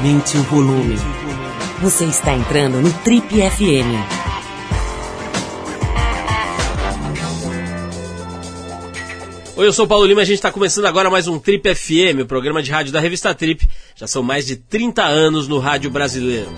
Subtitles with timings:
[0.00, 0.96] Aumente o volume.
[1.82, 4.00] Você está entrando no Trip FM.
[9.56, 11.74] Oi, eu sou o Paulo Lima e a gente está começando agora mais um Trip
[11.74, 13.68] FM, o programa de rádio da revista Trip.
[13.94, 16.50] Já são mais de 30 anos no rádio brasileiro.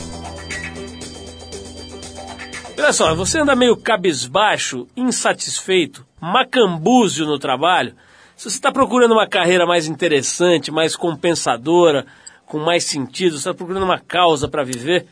[2.79, 7.93] Olha só, você anda meio cabisbaixo, insatisfeito, macambúzio no trabalho?
[8.37, 12.07] Se você está procurando uma carreira mais interessante, mais compensadora,
[12.53, 15.07] com mais sentido, está procurando uma causa para viver,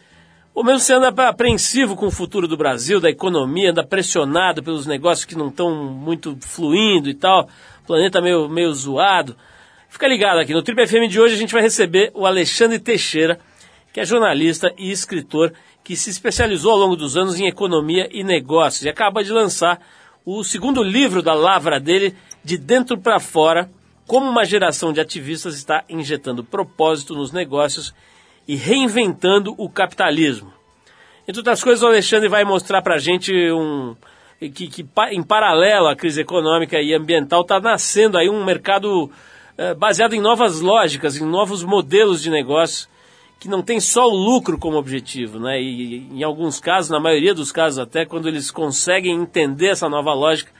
[0.55, 4.85] ou mesmo você anda apreensivo com o futuro do Brasil, da economia, anda pressionado pelos
[4.85, 7.49] negócios que não estão muito fluindo e tal,
[7.83, 9.35] o planeta meio, meio zoado.
[9.89, 13.41] Fica ligado aqui, no Triple FM de hoje a gente vai receber o Alexandre Teixeira,
[13.91, 15.51] que é jornalista e escritor
[15.83, 19.81] que se especializou ao longo dos anos em economia e negócios e acaba de lançar
[20.27, 23.71] o segundo livro da lavra dele, De Dentro para Fora,
[24.11, 27.95] como uma geração de ativistas está injetando propósito nos negócios
[28.49, 30.53] e reinventando o capitalismo.
[31.29, 33.95] Entre outras coisas, o Alexandre vai mostrar para a gente um,
[34.41, 39.09] que, que, em paralelo à crise econômica e ambiental, está nascendo aí um mercado
[39.57, 42.89] eh, baseado em novas lógicas, em novos modelos de negócio,
[43.39, 45.63] que não tem só o lucro como objetivo, né?
[45.63, 50.13] E em alguns casos, na maioria dos casos até, quando eles conseguem entender essa nova
[50.13, 50.51] lógica,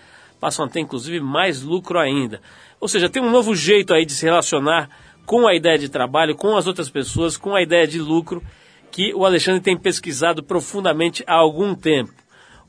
[0.41, 2.41] passam a ter inclusive mais lucro ainda.
[2.81, 4.89] Ou seja, tem um novo jeito aí de se relacionar
[5.27, 8.43] com a ideia de trabalho, com as outras pessoas, com a ideia de lucro,
[8.91, 12.13] que o Alexandre tem pesquisado profundamente há algum tempo.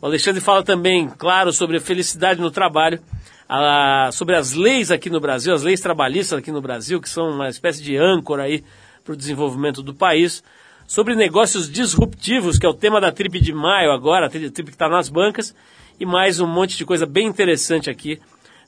[0.01, 2.99] O Alexandre fala também, claro, sobre a felicidade no trabalho,
[3.47, 7.29] a, sobre as leis aqui no Brasil, as leis trabalhistas aqui no Brasil, que são
[7.29, 8.63] uma espécie de âncora aí
[9.03, 10.43] para o desenvolvimento do país,
[10.87, 14.69] sobre negócios disruptivos, que é o tema da Trip de maio agora, a Trip que
[14.69, 15.55] está nas bancas,
[16.01, 18.19] e mais um monte de coisa bem interessante aqui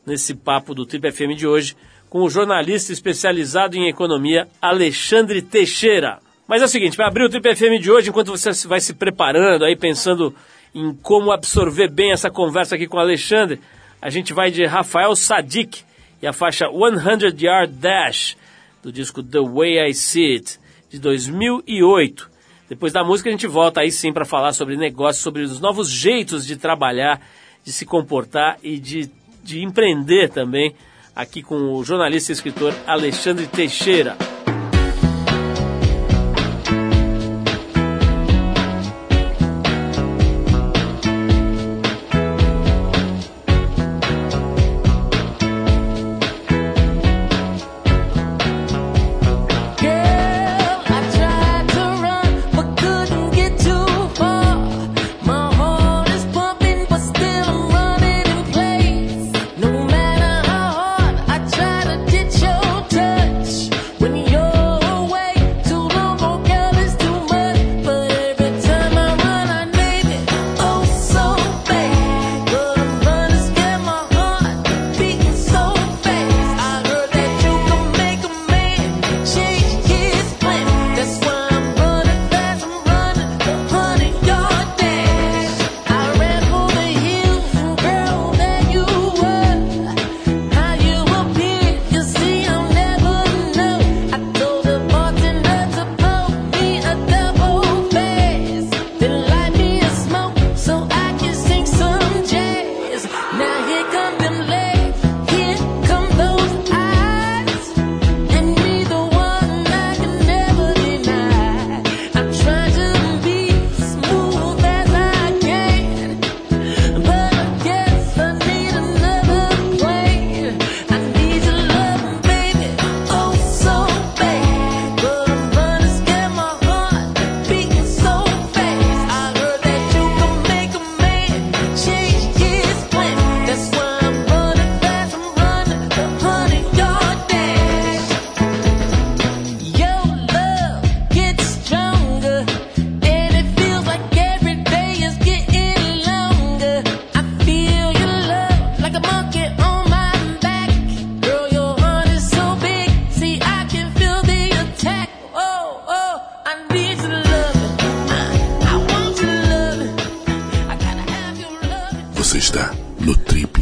[0.05, 1.75] nesse papo do Trip FM de hoje
[2.07, 6.19] com o jornalista especializado em economia Alexandre Teixeira.
[6.47, 8.93] Mas é o seguinte, vai abrir o Trip FM de hoje enquanto você vai se
[8.93, 10.31] preparando aí pensando
[10.75, 13.59] em como absorver bem essa conversa aqui com o Alexandre.
[13.99, 15.81] A gente vai de Rafael Sadik
[16.21, 18.37] e a faixa 100 Yard Dash
[18.83, 22.29] do disco The Way I See It de 2008.
[22.73, 25.89] Depois da música a gente volta aí sim para falar sobre negócios, sobre os novos
[25.89, 27.21] jeitos de trabalhar,
[27.63, 29.09] de se comportar e de
[29.43, 30.73] de empreender também,
[31.15, 34.32] aqui com o jornalista e escritor Alexandre Teixeira.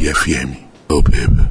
[0.02, 0.56] Bang FM.
[0.88, 1.48] Oh, baby.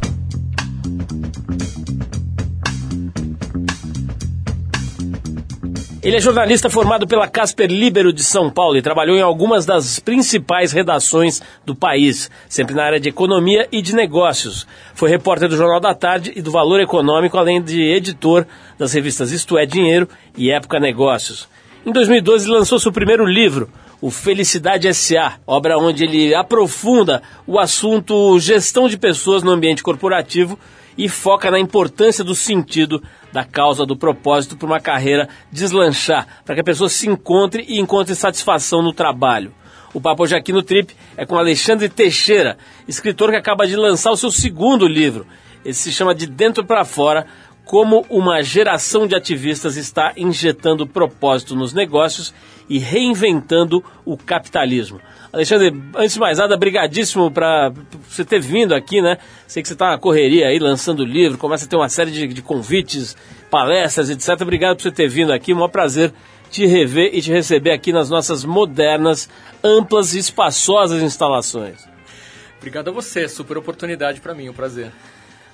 [6.03, 9.99] Ele é jornalista formado pela Casper Libero de São Paulo e trabalhou em algumas das
[9.99, 14.67] principais redações do país, sempre na área de economia e de negócios.
[14.95, 18.45] Foi repórter do Jornal da Tarde e do Valor Econômico, além de editor
[18.77, 21.47] das revistas Isto é Dinheiro e Época Negócios.
[21.85, 23.69] Em 2012 lançou seu primeiro livro,
[24.01, 30.57] o Felicidade S.A., obra onde ele aprofunda o assunto gestão de pessoas no ambiente corporativo
[30.97, 33.01] e foca na importância do sentido,
[33.31, 37.79] da causa, do propósito para uma carreira deslanchar, para que a pessoa se encontre e
[37.79, 39.53] encontre satisfação no trabalho.
[39.93, 42.57] O papo hoje aqui no Trip é com Alexandre Teixeira,
[42.87, 45.27] escritor que acaba de lançar o seu segundo livro.
[45.63, 47.27] Esse se chama De Dentro para Fora,
[47.65, 52.33] como uma geração de ativistas está injetando propósito nos negócios
[52.71, 55.01] e reinventando o capitalismo.
[55.33, 57.73] Alexandre, antes de mais nada, brigadíssimo para
[58.07, 59.17] você ter vindo aqui, né?
[59.45, 62.27] Sei que você está na correria aí, lançando livro, começa a ter uma série de,
[62.27, 63.17] de convites,
[63.49, 64.41] palestras, etc.
[64.41, 66.13] Obrigado por você ter vindo aqui, um prazer
[66.49, 69.29] te rever e te receber aqui nas nossas modernas,
[69.61, 71.85] amplas e espaçosas instalações.
[72.57, 74.91] Obrigado a você, super oportunidade para mim, um prazer.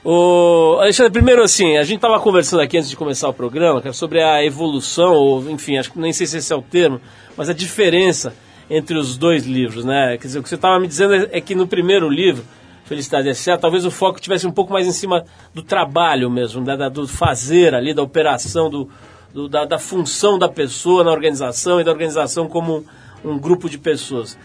[0.03, 4.21] O Alexandre, primeiro assim, a gente estava conversando aqui antes de começar o programa, sobre
[4.21, 7.01] a evolução, ou enfim, acho que nem sei se esse é o termo,
[7.35, 8.33] mas a diferença
[8.69, 10.17] entre os dois livros, né?
[10.17, 12.43] Quer dizer, o que você estava me dizendo é, é que no primeiro livro,
[12.85, 16.89] Felicidade S.A., talvez o foco tivesse um pouco mais em cima do trabalho mesmo, né?
[16.89, 18.89] do fazer ali, da operação, do,
[19.33, 22.85] do da, da, função da pessoa na organização e da organização como
[23.25, 24.37] um grupo de pessoas.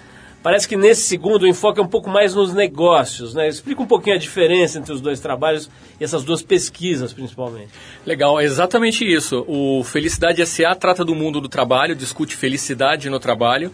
[0.43, 3.49] Parece que nesse segundo o enfoque é um pouco mais nos negócios, né?
[3.49, 7.69] Explica um pouquinho a diferença entre os dois trabalhos e essas duas pesquisas, principalmente.
[8.05, 9.45] Legal, é exatamente isso.
[9.47, 13.71] O Felicidade SA trata do mundo do trabalho, discute felicidade no trabalho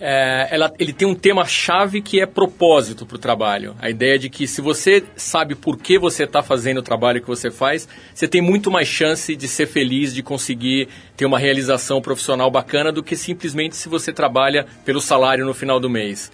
[0.00, 3.74] é, ela, ele tem um tema-chave que é propósito para o trabalho.
[3.80, 7.26] A ideia de que se você sabe por que você está fazendo o trabalho que
[7.26, 12.00] você faz, você tem muito mais chance de ser feliz, de conseguir ter uma realização
[12.00, 16.30] profissional bacana do que simplesmente se você trabalha pelo salário no final do mês.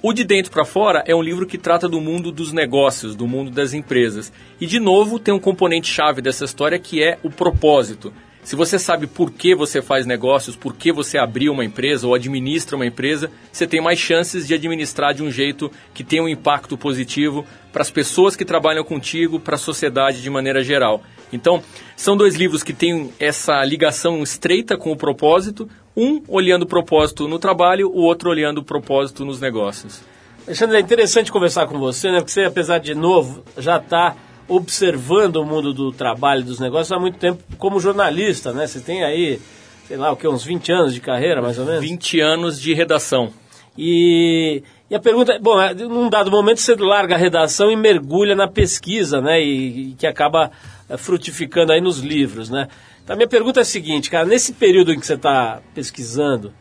[0.00, 3.26] O De Dentro para Fora é um livro que trata do mundo dos negócios, do
[3.26, 4.32] mundo das empresas.
[4.60, 8.12] E, de novo, tem um componente chave dessa história que é o propósito.
[8.42, 12.14] Se você sabe por que você faz negócios, por que você abriu uma empresa ou
[12.14, 16.28] administra uma empresa, você tem mais chances de administrar de um jeito que tenha um
[16.28, 21.02] impacto positivo para as pessoas que trabalham contigo, para a sociedade de maneira geral.
[21.32, 21.62] Então,
[21.96, 27.28] são dois livros que têm essa ligação estreita com o propósito, um olhando o propósito
[27.28, 30.02] no trabalho, o outro olhando o propósito nos negócios.
[30.44, 32.18] Alexandre, é interessante conversar com você, né?
[32.18, 34.16] Porque você, apesar de novo, já está
[34.54, 38.66] observando o mundo do trabalho dos negócios há muito tempo como jornalista, né?
[38.66, 39.40] Você tem aí,
[39.88, 41.80] sei lá, o que, uns 20 anos de carreira, mais ou menos?
[41.80, 43.32] 20 anos de redação.
[43.76, 48.34] E, e a pergunta, bom, é, num dado momento você larga a redação e mergulha
[48.34, 49.42] na pesquisa, né?
[49.42, 50.50] E, e que acaba
[50.88, 52.68] é, frutificando aí nos livros, né?
[53.02, 56.52] Então a minha pergunta é a seguinte, cara, nesse período em que você está pesquisando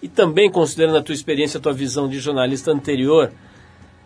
[0.00, 3.32] e também considerando a tua experiência, a tua visão de jornalista anterior,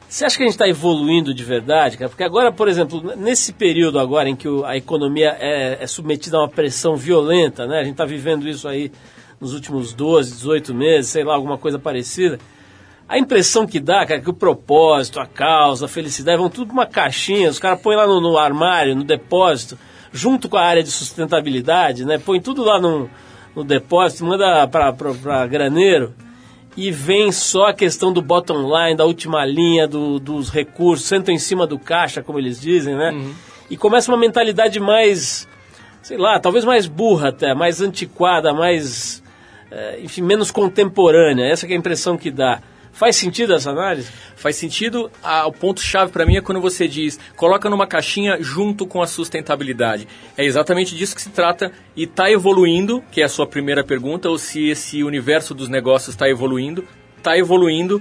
[0.09, 2.09] você acha que a gente está evoluindo de verdade, cara?
[2.09, 6.41] Porque agora, por exemplo, nesse período agora em que a economia é, é submetida a
[6.43, 7.81] uma pressão violenta, né?
[7.81, 8.93] A gente está vivendo isso aí
[9.41, 12.39] nos últimos 12, 18 meses, sei lá, alguma coisa parecida.
[13.09, 16.69] A impressão que dá, cara, é que o propósito, a causa, a felicidade vão tudo
[16.69, 19.79] numa caixinha, os caras põem lá no, no, armário, no depósito,
[20.13, 22.19] junto com a área de sustentabilidade, né?
[22.19, 23.11] Põe tudo lá no,
[23.55, 26.15] no depósito, manda para graneiro
[26.77, 31.33] e vem só a questão do bottom line, da última linha, do, dos recursos, sentam
[31.33, 33.11] em cima do caixa, como eles dizem, né?
[33.11, 33.35] Uhum.
[33.71, 35.49] E começa uma mentalidade mais,
[36.03, 39.23] sei lá, talvez mais burra até, mais antiquada, mais,
[39.71, 41.45] é, enfim, menos contemporânea.
[41.45, 42.61] Essa é a impressão que dá.
[42.95, 44.09] Faz sentido essa análise?
[44.37, 45.11] Faz sentido.
[45.21, 49.07] Ah, o ponto-chave para mim é quando você diz, coloca numa caixinha junto com a
[49.07, 50.07] sustentabilidade.
[50.37, 54.29] É exatamente disso que se trata e está evoluindo, que é a sua primeira pergunta,
[54.29, 56.85] ou se esse universo dos negócios está evoluindo.
[57.19, 58.01] Está evoluindo.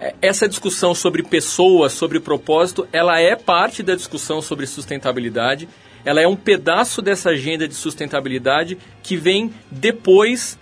[0.00, 5.68] É, essa discussão sobre pessoas, sobre propósito, ela é parte da discussão sobre sustentabilidade.
[6.02, 10.58] Ela é um pedaço dessa agenda de sustentabilidade que vem depois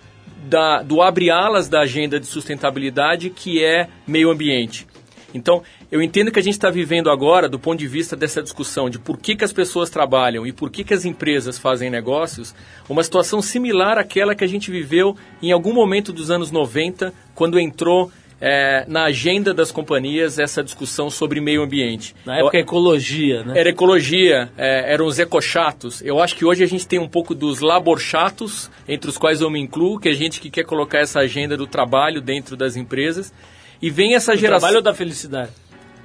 [0.47, 4.87] da, do abre-alas da agenda de sustentabilidade, que é meio ambiente.
[5.33, 8.89] Então, eu entendo que a gente está vivendo agora, do ponto de vista dessa discussão
[8.89, 12.55] de por que, que as pessoas trabalham e por que, que as empresas fazem negócios,
[12.87, 17.59] uma situação similar àquela que a gente viveu em algum momento dos anos 90, quando
[17.59, 22.15] entrou é, na agenda das companhias essa discussão sobre meio ambiente.
[22.25, 23.59] Na época Eu, ecologia, né?
[23.59, 26.01] Era ecologia, é, eram os ecochatos.
[26.01, 29.49] Eu acho que hoje a gente tem um pouco dos laborchatos, entre os quais eu
[29.49, 33.33] me incluo, que é gente que quer colocar essa agenda do trabalho dentro das empresas.
[33.81, 34.59] E vem essa do geração...
[34.67, 35.51] trabalho da felicidade?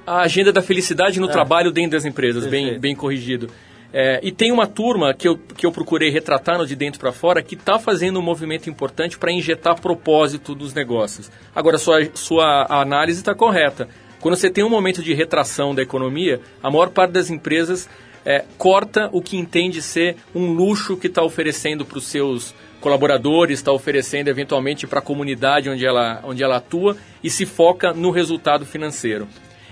[0.05, 1.31] A agenda da felicidade no é.
[1.31, 3.49] trabalho dentro das empresas, bem, bem corrigido.
[3.97, 7.13] É, e tem uma turma que eu, que eu procurei retratar no de dentro para
[7.13, 11.31] fora que está fazendo um movimento importante para injetar propósito dos negócios.
[11.55, 13.87] Agora, sua, sua análise está correta.
[14.19, 17.87] Quando você tem um momento de retração da economia, a maior parte das empresas
[18.25, 23.59] é, corta o que entende ser um luxo que está oferecendo para os seus colaboradores,
[23.59, 28.11] está oferecendo eventualmente para a comunidade onde ela, onde ela atua e se foca no
[28.11, 29.25] resultado financeiro.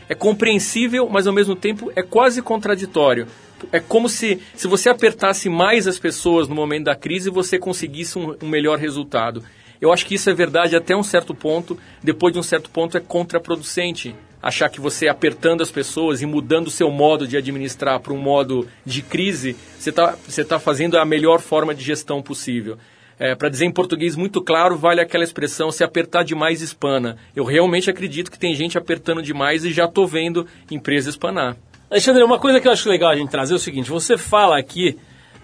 [0.07, 3.27] É compreensível, mas ao mesmo tempo é quase contraditório,
[3.71, 8.17] é como se, se você apertasse mais as pessoas no momento da crise, você conseguisse
[8.17, 9.43] um, um melhor resultado.
[9.81, 12.97] Eu acho que isso é verdade até um certo ponto, depois de um certo ponto
[12.97, 14.15] é contraproducente.
[14.41, 18.17] Achar que você apertando as pessoas e mudando o seu modo de administrar para um
[18.17, 22.77] modo de crise, você está você tá fazendo a melhor forma de gestão possível.
[23.19, 27.17] É, para dizer em português muito claro, vale aquela expressão: se apertar demais, espana.
[27.35, 31.55] Eu realmente acredito que tem gente apertando demais e já estou vendo empresa espanar.
[31.93, 34.57] Alexandre, uma coisa que eu acho legal a gente trazer é o seguinte: você fala
[34.57, 34.97] aqui,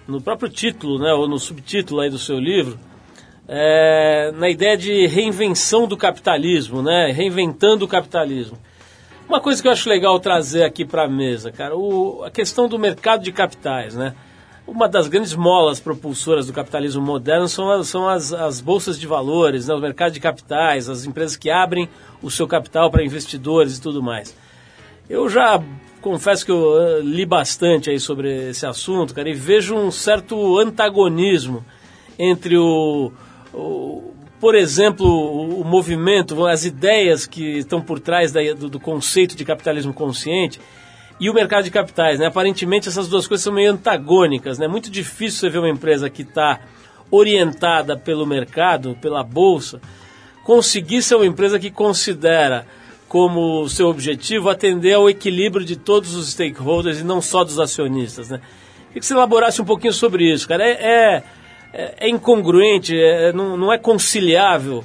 [0.07, 2.79] no próprio título, né, ou no subtítulo aí do seu livro,
[3.47, 8.57] é, na ideia de reinvenção do capitalismo, né, reinventando o capitalismo.
[9.27, 12.67] Uma coisa que eu acho legal trazer aqui para a mesa, cara, o, a questão
[12.67, 14.15] do mercado de capitais, né?
[14.65, 19.05] Uma das grandes molas propulsoras do capitalismo moderno são as, são as, as bolsas de
[19.05, 21.87] valores, né, o mercado de capitais, as empresas que abrem
[22.23, 24.35] o seu capital para investidores e tudo mais.
[25.09, 25.59] Eu já
[26.01, 30.59] confesso que eu uh, li bastante aí sobre esse assunto, cara, e vejo um certo
[30.59, 31.65] antagonismo
[32.17, 33.11] entre o,
[33.51, 38.79] o por exemplo, o, o, movimento, as ideias que estão por trás da, do, do,
[38.79, 40.61] conceito de capitalismo consciente
[41.19, 42.19] e o mercado de capitais.
[42.19, 42.27] Né?
[42.27, 44.59] Aparentemente, essas duas coisas são meio antagônicas.
[44.59, 44.67] É né?
[44.67, 46.61] muito difícil você ver uma empresa que está
[47.09, 49.81] orientada pelo mercado, pela bolsa,
[50.43, 52.67] conseguir ser uma empresa que considera
[53.09, 58.29] como seu objetivo atender ao equilíbrio de todos os stakeholders e não só dos acionistas,
[58.29, 58.39] né?
[58.87, 60.63] Queria que você elaborasse um pouquinho sobre isso, cara.
[60.63, 61.23] É,
[61.73, 64.83] é, é incongruente, é, não, não é conciliável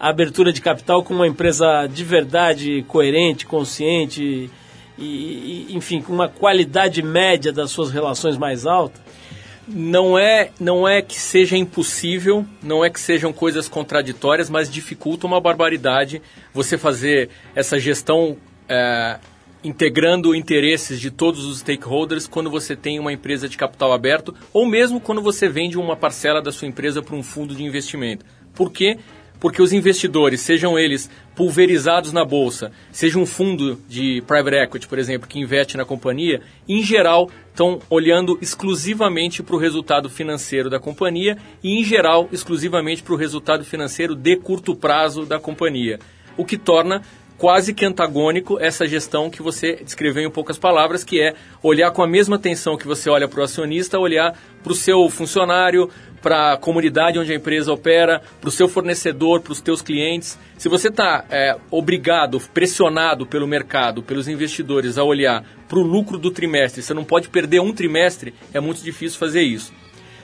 [0.00, 4.50] a abertura de capital com uma empresa de verdade coerente, consciente
[4.98, 9.05] e, e, enfim, com uma qualidade média das suas relações mais alta?
[9.66, 15.26] Não é não é que seja impossível, não é que sejam coisas contraditórias, mas dificulta
[15.26, 18.36] uma barbaridade você fazer essa gestão
[18.68, 19.18] é,
[19.64, 24.66] integrando interesses de todos os stakeholders quando você tem uma empresa de capital aberto ou
[24.66, 28.24] mesmo quando você vende uma parcela da sua empresa para um fundo de investimento.
[28.54, 28.98] Por quê?
[29.38, 34.98] porque os investidores, sejam eles pulverizados na bolsa, seja um fundo de private equity, por
[34.98, 40.78] exemplo, que investe na companhia, em geral estão olhando exclusivamente para o resultado financeiro da
[40.78, 45.98] companhia e, em geral, exclusivamente para o resultado financeiro de curto prazo da companhia,
[46.36, 47.00] o que torna
[47.38, 52.02] quase que antagônico essa gestão que você descreveu em poucas palavras, que é olhar com
[52.02, 55.88] a mesma atenção que você olha para o acionista, olhar para o seu funcionário,
[56.26, 60.36] para a comunidade onde a empresa opera, para o seu fornecedor, para os teus clientes.
[60.58, 66.18] Se você está é, obrigado, pressionado pelo mercado, pelos investidores a olhar para o lucro
[66.18, 69.72] do trimestre, você não pode perder um trimestre, é muito difícil fazer isso.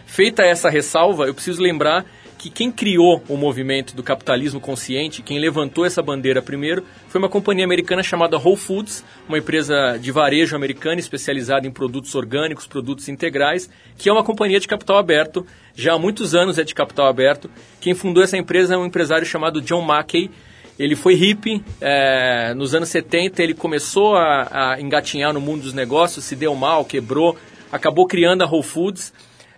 [0.04, 2.04] Feita essa ressalva, eu preciso lembrar
[2.42, 7.28] que quem criou o movimento do capitalismo consciente, quem levantou essa bandeira primeiro, foi uma
[7.28, 13.08] companhia americana chamada Whole Foods, uma empresa de varejo americana especializada em produtos orgânicos, produtos
[13.08, 17.06] integrais, que é uma companhia de capital aberto, já há muitos anos é de capital
[17.06, 17.48] aberto.
[17.80, 20.28] Quem fundou essa empresa é um empresário chamado John Mackey.
[20.76, 25.74] Ele foi hippie, é, nos anos 70 ele começou a, a engatinhar no mundo dos
[25.74, 27.38] negócios, se deu mal, quebrou,
[27.70, 29.12] acabou criando a Whole Foods,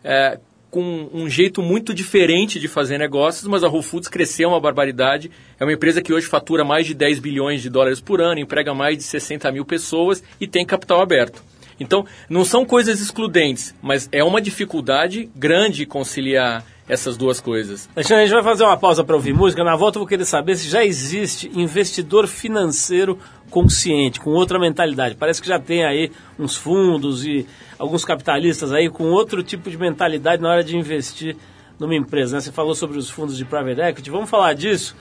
[0.04, 0.38] é,
[0.74, 5.30] com um jeito muito diferente de fazer negócios, mas a Whole Foods cresceu uma barbaridade.
[5.56, 8.74] É uma empresa que hoje fatura mais de 10 bilhões de dólares por ano, emprega
[8.74, 11.40] mais de 60 mil pessoas e tem capital aberto.
[11.78, 17.88] Então, não são coisas excludentes, mas é uma dificuldade grande conciliar essas duas coisas.
[17.94, 19.62] A gente vai fazer uma pausa para ouvir música.
[19.62, 23.16] Na volta eu vou querer saber se já existe investidor financeiro
[23.48, 25.14] consciente, com outra mentalidade.
[25.14, 27.46] Parece que já tem aí uns fundos e
[27.78, 31.36] alguns capitalistas aí com outro tipo de mentalidade na hora de investir
[31.78, 32.36] numa empresa.
[32.36, 32.40] Né?
[32.40, 34.96] Você falou sobre os fundos de private equity, vamos falar disso.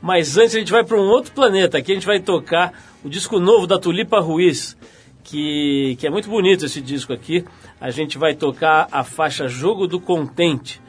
[0.00, 1.78] Mas antes a gente vai para um outro planeta.
[1.78, 4.76] Aqui a gente vai tocar o disco novo da Tulipa Ruiz,
[5.22, 7.44] que, que é muito bonito esse disco aqui.
[7.80, 10.80] A gente vai tocar a faixa Jogo do Contente.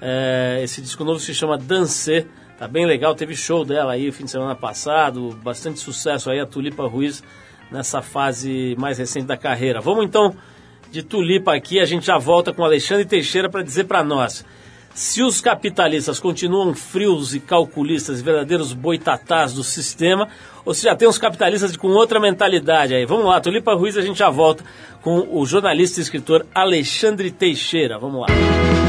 [0.00, 2.26] É, esse disco novo se chama Dancer.
[2.58, 6.46] Tá bem legal, teve show dela aí fim de semana passado, bastante sucesso aí a
[6.46, 7.22] Tulipa Ruiz
[7.70, 9.80] nessa fase mais recente da carreira.
[9.80, 10.34] Vamos então
[10.90, 14.44] de Tulipa aqui, a gente já volta com Alexandre Teixeira para dizer para nós.
[14.94, 20.28] Se os capitalistas continuam frios e calculistas, verdadeiros boitatás do sistema,
[20.64, 23.06] ou se já tem uns capitalistas com outra mentalidade aí.
[23.06, 24.64] Vamos lá, Tulipa Ruiz, a gente já volta
[25.00, 27.98] com o jornalista e escritor Alexandre Teixeira.
[27.98, 28.87] Vamos lá.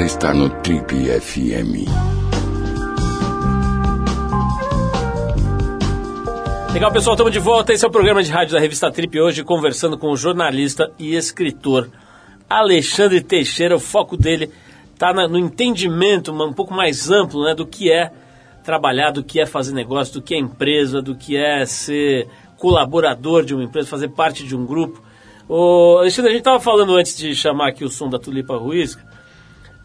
[0.00, 1.84] Você está no Trip FM.
[6.72, 7.74] Legal, pessoal, estamos de volta.
[7.74, 9.20] Esse é o programa de rádio da revista Trip.
[9.20, 11.90] Hoje, conversando com o jornalista e escritor
[12.48, 13.76] Alexandre Teixeira.
[13.76, 14.50] O foco dele
[14.94, 18.10] está no entendimento um pouco mais amplo né, do que é
[18.64, 23.44] trabalhar, do que é fazer negócio, do que é empresa, do que é ser colaborador
[23.44, 25.02] de uma empresa, fazer parte de um grupo.
[25.46, 28.96] O Alexandre, a gente estava falando antes de chamar aqui o som da Tulipa Ruiz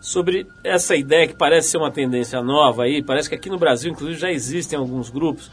[0.06, 3.91] sobre essa ideia que parece ser uma tendência nova aí, parece que aqui no Brasil,
[3.91, 5.50] inclusive, já existem alguns grupos,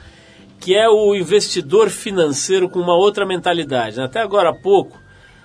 [0.61, 3.99] que é o investidor financeiro com uma outra mentalidade.
[3.99, 5.01] Até agora há pouco,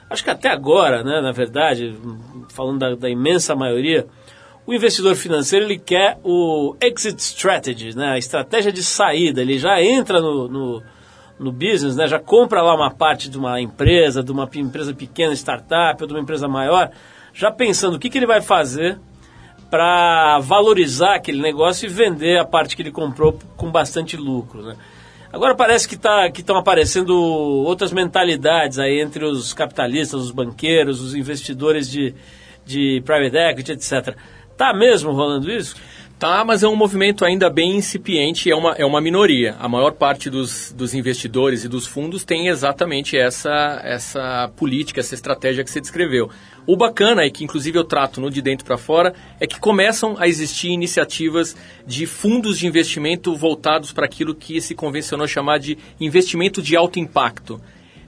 [0.10, 1.96] acho que até agora, né, na verdade,
[2.50, 4.06] falando da, da imensa maioria,
[4.66, 9.42] o investidor financeiro ele quer o exit strategy, né, a estratégia de saída.
[9.42, 10.84] Ele já entra no, no,
[11.40, 15.32] no business, né, já compra lá uma parte de uma empresa, de uma empresa pequena,
[15.32, 16.92] startup, ou de uma empresa maior,
[17.38, 18.98] já pensando o que, que ele vai fazer
[19.70, 24.64] para valorizar aquele negócio e vender a parte que ele comprou com bastante lucro.
[24.64, 24.76] Né?
[25.32, 31.14] Agora parece que tá, estão aparecendo outras mentalidades aí entre os capitalistas, os banqueiros, os
[31.14, 32.16] investidores de,
[32.66, 34.16] de private equity, etc.
[34.56, 35.76] Tá mesmo rolando isso?
[36.20, 39.56] Tá, mas é um movimento ainda bem incipiente, é uma, é uma minoria.
[39.60, 45.14] A maior parte dos, dos investidores e dos fundos tem exatamente essa, essa política, essa
[45.14, 46.32] estratégia que você descreveu.
[46.66, 50.16] O bacana, e que inclusive eu trato no de dentro para fora, é que começam
[50.18, 55.78] a existir iniciativas de fundos de investimento voltados para aquilo que se convencionou chamar de
[56.00, 57.62] investimento de alto impacto.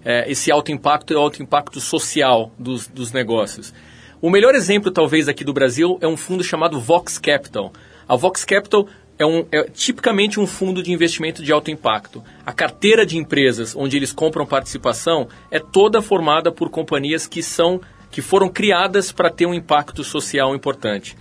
[0.03, 3.71] É, esse alto impacto é o alto impacto social dos, dos negócios.
[4.19, 7.71] O melhor exemplo, talvez, aqui do Brasil é um fundo chamado Vox Capital.
[8.09, 8.87] A Vox Capital
[9.19, 12.23] é, um, é, tipicamente um fundo de investimento de alto impacto.
[12.43, 17.79] A carteira de empresas onde eles compram participação é toda formada por companhias que são
[18.09, 21.15] que foram criadas para ter um impacto social importante.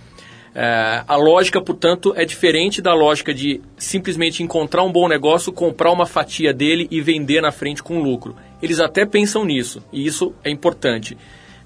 [0.55, 5.91] É, a lógica, portanto, é diferente da lógica de simplesmente encontrar um bom negócio, comprar
[5.91, 8.35] uma fatia dele e vender na frente com lucro.
[8.59, 11.15] Eles até pensam nisso, e isso é importante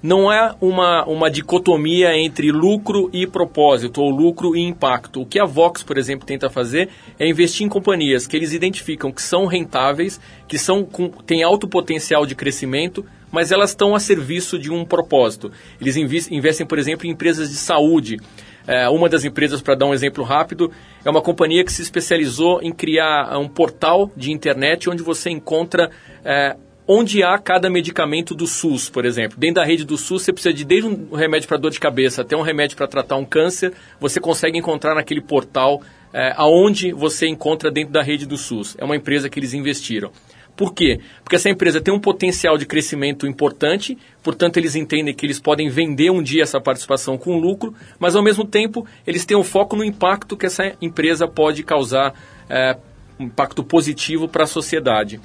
[0.04, 5.22] não é uma, uma dicotomia entre lucro e propósito, ou lucro e impacto.
[5.22, 9.10] O que a Vox, por exemplo, tenta fazer é investir em companhias que eles identificam
[9.10, 13.98] que são rentáveis, que são com, têm alto potencial de crescimento, mas elas estão a
[13.98, 15.50] serviço de um propósito.
[15.80, 18.18] Eles investem, por exemplo, em empresas de saúde.
[18.66, 20.70] É, uma das empresas, para dar um exemplo rápido,
[21.02, 25.90] é uma companhia que se especializou em criar um portal de internet onde você encontra
[26.22, 29.38] é, onde há cada medicamento do SUS, por exemplo.
[29.38, 32.22] Dentro da rede do SUS, você precisa de desde um remédio para dor de cabeça
[32.22, 37.26] até um remédio para tratar um câncer, você consegue encontrar naquele portal é, aonde você
[37.26, 38.76] encontra dentro da rede do SUS.
[38.78, 40.10] É uma empresa que eles investiram.
[40.56, 41.00] Por quê?
[41.24, 45.68] Porque essa empresa tem um potencial de crescimento importante, portanto, eles entendem que eles podem
[45.68, 49.74] vender um dia essa participação com lucro, mas ao mesmo tempo eles têm um foco
[49.74, 52.14] no impacto que essa empresa pode causar,
[52.48, 52.76] é,
[53.18, 55.20] um impacto positivo para a sociedade.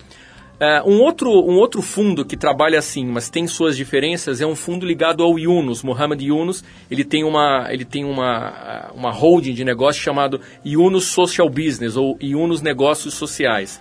[0.59, 4.57] Uh, um, outro, um outro fundo que trabalha assim, mas tem suas diferenças, é um
[4.57, 6.65] fundo ligado ao Yunus, Mohamed Yunus.
[6.91, 12.17] Ele tem uma, ele tem uma, uma holding de negócio chamado Yunus Social Business, ou
[12.21, 13.79] Yunus Negócios Sociais.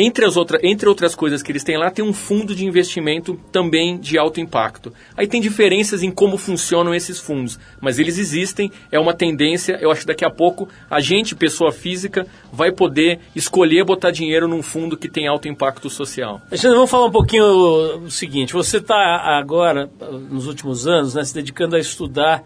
[0.00, 3.34] Entre, as outra, entre outras coisas que eles têm lá, tem um fundo de investimento
[3.50, 4.92] também de alto impacto.
[5.16, 9.76] Aí tem diferenças em como funcionam esses fundos, mas eles existem, é uma tendência.
[9.80, 14.46] Eu acho que daqui a pouco a gente, pessoa física, vai poder escolher botar dinheiro
[14.46, 16.40] num fundo que tem alto impacto social.
[16.46, 18.96] Alexandre, vamos falar um pouquinho o seguinte: você está
[19.36, 19.90] agora,
[20.30, 22.44] nos últimos anos, né, se dedicando a estudar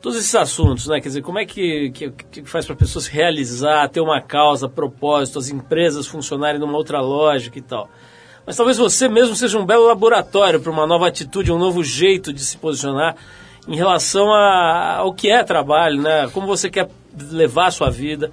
[0.00, 1.00] todos esses assuntos, né?
[1.00, 4.20] Quer dizer, como é que, que, que faz para a pessoa se realizar, ter uma
[4.20, 7.88] causa, propósito, as empresas funcionarem numa outra lógica e tal.
[8.46, 12.32] Mas talvez você mesmo seja um belo laboratório para uma nova atitude, um novo jeito
[12.32, 13.14] de se posicionar
[13.68, 16.28] em relação a, ao que é trabalho, né?
[16.32, 16.88] Como você quer
[17.30, 18.32] levar a sua vida,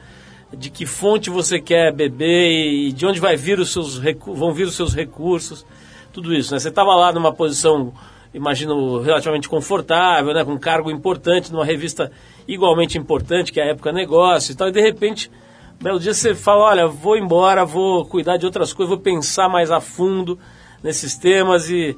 [0.56, 4.68] de que fonte você quer beber e de onde vai vir os seus, vão vir
[4.68, 5.66] os seus recursos,
[6.14, 6.60] tudo isso, né?
[6.60, 7.94] Você estava lá numa posição
[8.34, 12.12] imagino, relativamente confortável, né, com um cargo importante numa revista
[12.48, 15.32] igualmente importante, que é a Época Negócio e tal, e de repente,
[15.80, 19.50] um belo dia você fala, olha, vou embora, vou cuidar de outras coisas, vou pensar
[19.50, 20.38] mais a fundo
[20.84, 21.98] nesses temas e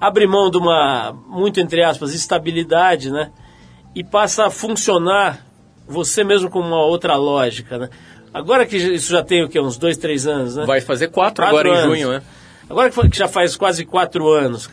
[0.00, 3.30] abre mão de uma, muito entre aspas, estabilidade, né,
[3.94, 5.46] e passa a funcionar
[5.86, 7.88] você mesmo com uma outra lógica, né.
[8.32, 9.58] Agora que isso já tem o quê?
[9.58, 10.66] Uns dois, três anos, né?
[10.66, 11.96] Vai fazer quatro, quatro agora anos.
[11.96, 12.22] em junho, né?
[12.68, 14.70] Agora que já faz quase quatro anos,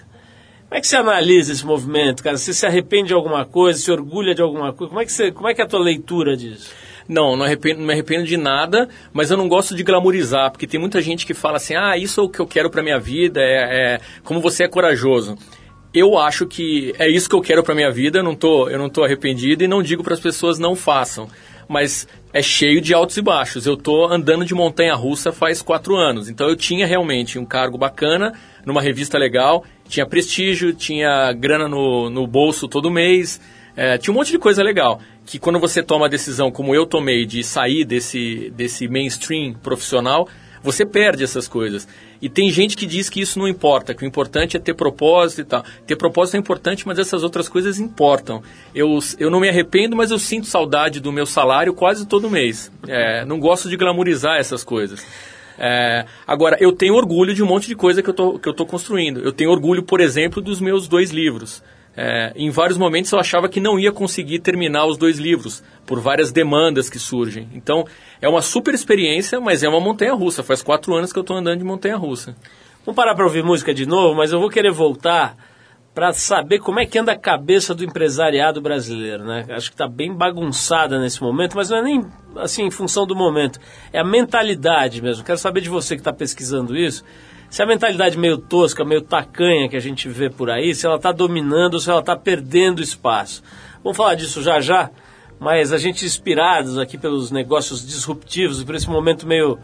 [0.67, 2.37] como é que você analisa esse movimento, cara?
[2.37, 4.89] Você se arrepende de alguma coisa, se orgulha de alguma coisa?
[4.89, 6.71] Como é que, você, como é, que é a tua leitura disso?
[7.07, 10.65] Não, não, arrependo, não me arrependo de nada, mas eu não gosto de glamorizar, porque
[10.65, 12.99] tem muita gente que fala assim, ah, isso é o que eu quero para minha
[12.99, 15.37] vida, é, é como você é corajoso
[15.95, 18.77] eu acho que é isso que eu quero para minha vida, eu não tô, eu
[18.77, 21.29] não tô arrependido e não digo para as pessoas não façam,
[21.69, 23.65] mas é cheio de altos e baixos.
[23.65, 27.77] Eu tô andando de montanha russa faz quatro anos, então eu tinha realmente um cargo
[27.77, 28.33] bacana
[28.65, 33.39] numa revista legal tinha prestígio, tinha grana no, no bolso todo mês,
[33.77, 35.01] É, tinha um monte de coisa legal.
[35.25, 40.29] Que quando você toma a decisão, como eu tomei, de sair desse, desse mainstream profissional,
[40.63, 41.87] você perde essas coisas.
[42.21, 45.41] E tem gente que diz que isso não importa, que o importante é ter propósito
[45.41, 45.63] e tal.
[45.85, 48.41] Ter propósito é importante, mas essas outras coisas importam.
[48.73, 52.71] Eu, eu não me arrependo, mas eu sinto saudade do meu salário quase todo mês.
[52.87, 55.05] É, não gosto de glamorizar essas coisas.
[55.57, 58.51] É, agora, eu tenho orgulho de um monte de coisa que eu tô, que eu
[58.51, 59.19] estou construindo.
[59.19, 61.63] Eu tenho orgulho, por exemplo, dos meus dois livros.
[61.97, 66.01] É, em vários momentos eu achava que não ia conseguir terminar os dois livros, por
[66.01, 67.47] várias demandas que surgem.
[67.53, 67.85] Então,
[68.21, 70.43] é uma super experiência, mas é uma montanha-russa.
[70.43, 72.35] Faz quatro anos que eu estou andando de montanha-russa.
[72.85, 75.37] Vamos parar para ouvir música de novo, mas eu vou querer voltar
[75.95, 79.45] para saber como é que anda a cabeça do empresariado brasileiro, né?
[79.49, 82.05] Acho que está bem bagunçada nesse momento, mas não é nem
[82.35, 83.61] assim em função do momento,
[83.93, 85.23] é a mentalidade mesmo.
[85.23, 87.01] Quero saber de você que está pesquisando isso,
[87.49, 90.97] se a mentalidade meio tosca, meio tacanha que a gente vê por aí, se ela
[90.97, 93.41] está dominando ou se ela está perdendo espaço.
[93.81, 94.91] Vamos falar disso já já,
[95.39, 99.57] mas a gente inspirados aqui pelos negócios disruptivos por esse momento meio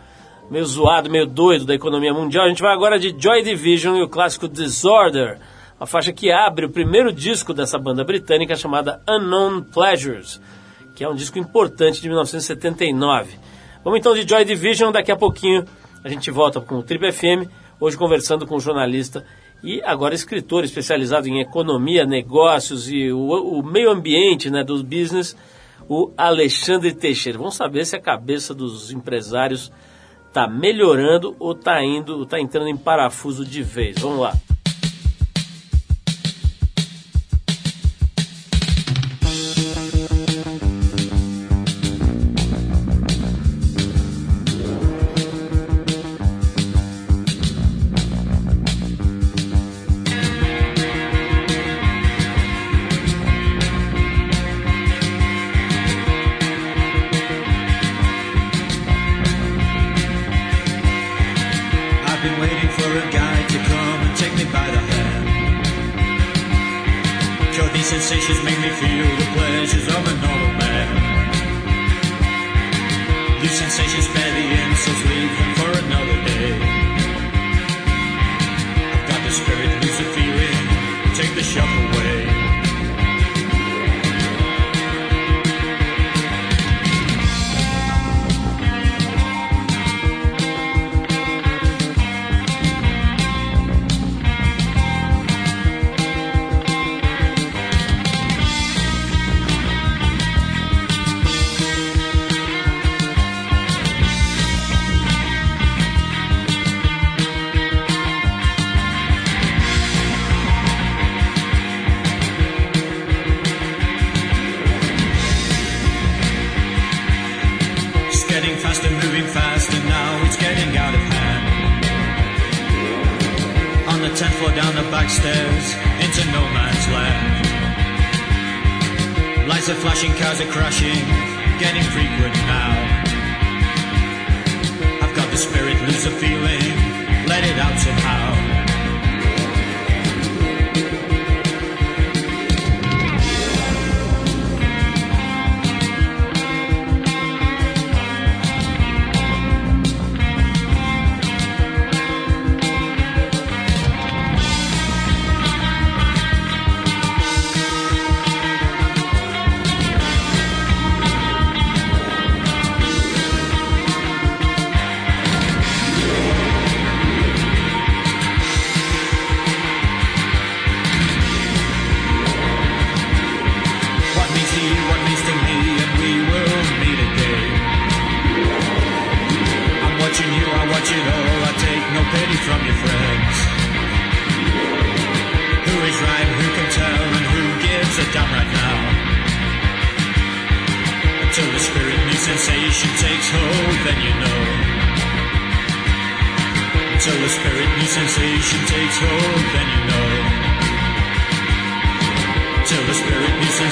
[0.50, 4.04] meio zoado, meio doido da economia mundial, a gente vai agora de Joy Division e
[4.04, 5.39] o clássico Disorder
[5.82, 10.39] a faixa que abre o primeiro disco dessa banda britânica chamada Unknown Pleasures,
[10.94, 13.39] que é um disco importante de 1979.
[13.84, 15.65] Vamos então de Joy Division, daqui a pouquinho
[16.04, 19.26] a gente volta com o Trip FM, hoje conversando com um jornalista
[19.63, 25.36] e agora escritor especializado em economia, negócios e o, o meio ambiente né, do business,
[25.89, 27.39] o Alexandre Teixeira.
[27.39, 29.72] Vamos saber se a cabeça dos empresários
[30.28, 34.00] está melhorando ou está indo, está entrando em parafuso de vez.
[34.00, 34.34] Vamos lá.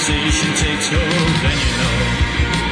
[0.00, 1.02] conversation takes hold,
[1.42, 2.69] then you know.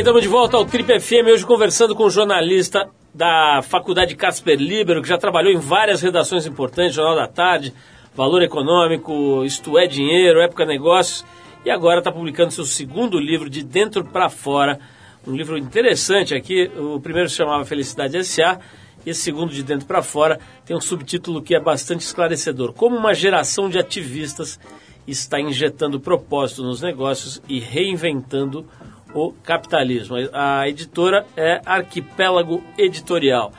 [0.00, 5.02] Estamos de volta ao Trip FM, hoje conversando com o jornalista da Faculdade Casper Libero,
[5.02, 7.74] que já trabalhou em várias redações importantes, Jornal da Tarde,
[8.14, 11.22] Valor Econômico, Isto é Dinheiro, Época Negócios,
[11.66, 14.80] e agora está publicando seu segundo livro, De Dentro para Fora,
[15.26, 18.58] um livro interessante aqui, o primeiro se chamava Felicidade S.A.,
[19.04, 22.96] e esse segundo, De Dentro para Fora, tem um subtítulo que é bastante esclarecedor, Como
[22.96, 24.58] uma geração de ativistas
[25.06, 28.64] está injetando propósito nos negócios e reinventando
[29.14, 30.16] o capitalismo.
[30.32, 33.52] A editora é Arquipélago Editorial.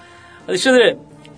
[0.47, 0.93] Alexandre, a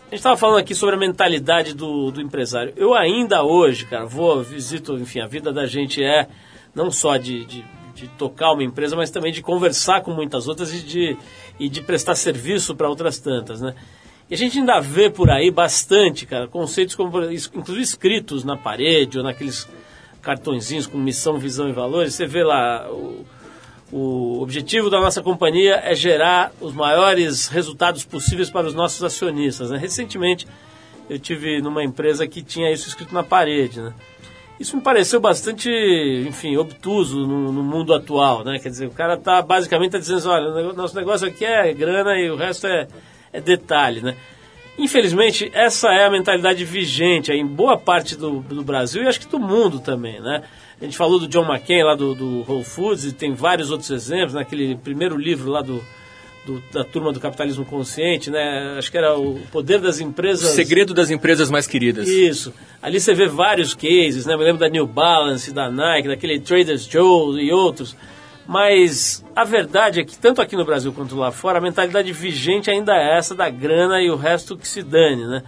[0.05, 2.73] gente estava falando aqui sobre a mentalidade do, do empresário.
[2.75, 6.27] Eu ainda hoje, cara, vou, visito, enfim, a vida da gente é
[6.73, 10.73] não só de, de, de tocar uma empresa, mas também de conversar com muitas outras
[10.73, 11.17] e de,
[11.59, 13.75] e de prestar serviço para outras tantas, né?
[14.29, 19.17] E a gente ainda vê por aí bastante, cara, conceitos como, inclusive escritos na parede
[19.17, 19.67] ou naqueles
[20.21, 22.15] cartõezinhos com missão, visão e valores.
[22.15, 23.25] Você vê lá o,
[23.93, 29.69] o objetivo da nossa companhia é gerar os maiores resultados possíveis para os nossos acionistas.
[29.69, 29.77] Né?
[29.77, 30.47] Recentemente,
[31.07, 33.79] eu tive numa empresa que tinha isso escrito na parede.
[33.79, 33.93] Né?
[34.59, 35.69] Isso me pareceu bastante,
[36.27, 38.43] enfim, obtuso no, no mundo atual.
[38.43, 38.57] Né?
[38.57, 42.31] Quer dizer, o cara está basicamente tá dizendo: olha, nosso negócio aqui é grana e
[42.31, 42.87] o resto é,
[43.31, 44.01] é detalhe.
[44.01, 44.15] Né?
[44.75, 49.27] Infelizmente, essa é a mentalidade vigente em boa parte do, do Brasil e acho que
[49.27, 50.19] do mundo também.
[50.19, 50.41] Né?
[50.83, 53.89] A gente falou do John McCain lá do, do Whole Foods e tem vários outros
[53.89, 55.81] exemplos, naquele primeiro livro lá do,
[56.45, 58.75] do, da turma do capitalismo consciente, né?
[58.77, 60.51] Acho que era o poder das empresas.
[60.51, 62.09] O segredo das empresas mais queridas.
[62.09, 62.53] Isso.
[62.81, 64.35] Ali você vê vários cases, né?
[64.35, 67.95] Me lembro da New Balance, da Nike, daquele Traders Joe e outros.
[68.45, 72.69] Mas a verdade é que, tanto aqui no Brasil quanto lá fora, a mentalidade vigente
[72.69, 75.43] ainda é essa da grana e o resto que se dane, né?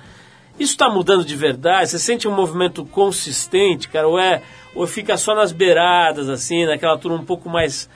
[0.59, 1.89] Isso está mudando de verdade?
[1.89, 4.07] Você sente um movimento consistente, cara?
[4.07, 4.41] Ou, é,
[4.73, 7.89] ou fica só nas beiradas, assim, naquela turma um pouco mais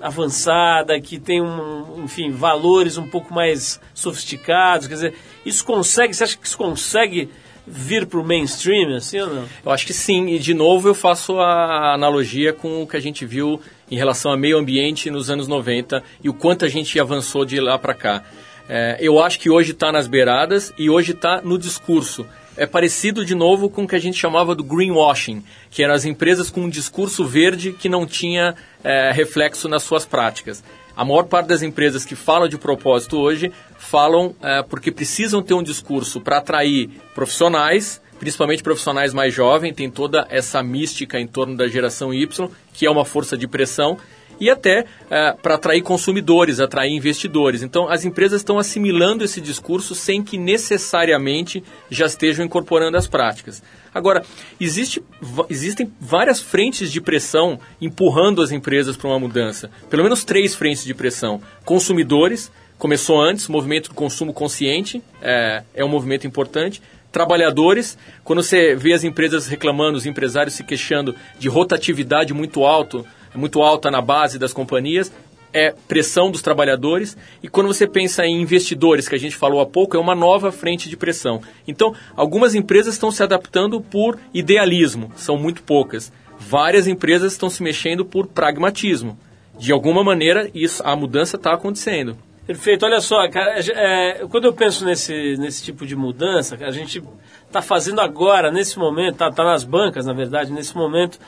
[0.00, 4.86] avançada, que tem, um, enfim, valores um pouco mais sofisticados?
[4.86, 7.30] Quer dizer, isso consegue, você acha que isso consegue
[7.66, 9.44] vir para o mainstream, assim ou não?
[9.64, 13.00] Eu acho que sim, e de novo eu faço a analogia com o que a
[13.00, 16.98] gente viu em relação ao meio ambiente nos anos 90 e o quanto a gente
[17.00, 18.22] avançou de lá para cá.
[18.68, 22.26] É, eu acho que hoje está nas beiradas e hoje está no discurso.
[22.56, 26.04] É parecido de novo com o que a gente chamava do greenwashing, que eram as
[26.04, 30.62] empresas com um discurso verde que não tinha é, reflexo nas suas práticas.
[30.96, 35.54] A maior parte das empresas que falam de propósito hoje falam é, porque precisam ter
[35.54, 41.56] um discurso para atrair profissionais, principalmente profissionais mais jovens, tem toda essa mística em torno
[41.56, 43.98] da geração Y, que é uma força de pressão,
[44.40, 47.62] e até é, para atrair consumidores, atrair investidores.
[47.62, 53.62] Então, as empresas estão assimilando esse discurso sem que necessariamente já estejam incorporando as práticas.
[53.94, 54.24] Agora,
[54.60, 55.02] existe,
[55.48, 59.70] existem várias frentes de pressão empurrando as empresas para uma mudança.
[59.88, 65.84] Pelo menos três frentes de pressão: consumidores, começou antes, movimento do consumo consciente é, é
[65.84, 66.82] um movimento importante
[67.14, 73.06] trabalhadores, quando você vê as empresas reclamando, os empresários se queixando de rotatividade muito alto
[73.34, 75.12] muito alta na base das companhias,
[75.52, 77.16] é pressão dos trabalhadores.
[77.42, 80.50] E quando você pensa em investidores, que a gente falou há pouco, é uma nova
[80.50, 81.40] frente de pressão.
[81.66, 86.12] Então, algumas empresas estão se adaptando por idealismo, são muito poucas.
[86.38, 89.16] Várias empresas estão se mexendo por pragmatismo.
[89.56, 92.16] De alguma maneira, isso, a mudança está acontecendo.
[92.46, 92.84] Perfeito.
[92.84, 97.02] Olha só, cara, é, quando eu penso nesse, nesse tipo de mudança, a gente
[97.46, 101.18] está fazendo agora, nesse momento, está tá nas bancas, na verdade, nesse momento,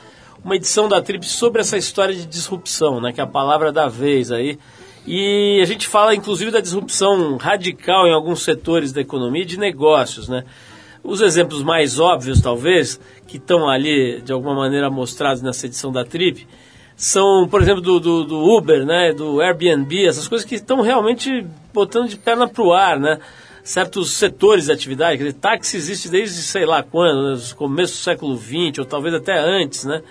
[0.43, 3.87] uma edição da Trip sobre essa história de disrupção, né, que é a palavra da
[3.87, 4.57] vez aí.
[5.05, 9.57] E a gente fala inclusive da disrupção radical em alguns setores da economia e de
[9.57, 10.43] negócios, né?
[11.01, 16.03] Os exemplos mais óbvios, talvez, que estão ali de alguma maneira mostrados nessa edição da
[16.03, 16.45] Trip,
[16.97, 21.45] são, por exemplo, do, do, do Uber, né, do Airbnb, essas coisas que estão realmente
[21.73, 23.19] botando de perna para o ar, né?
[23.67, 25.17] Certos setores de atividade.
[25.17, 29.13] Quer dizer, táxi existe desde sei lá quando, né, começo do século XX, ou talvez
[29.13, 30.01] até antes, né?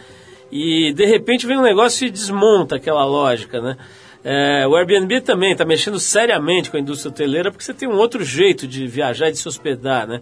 [0.52, 3.78] E de repente vem um negócio e desmonta aquela lógica, né?
[4.22, 7.96] É, o Airbnb também está mexendo seriamente com a indústria hoteleira porque você tem um
[7.96, 10.20] outro jeito de viajar e de se hospedar, né?